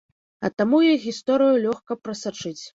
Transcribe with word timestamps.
А 0.47 0.49
таму 0.61 0.79
іх 0.87 1.05
гісторыю 1.05 1.61
лёгка 1.69 2.01
прасачыць. 2.09 2.59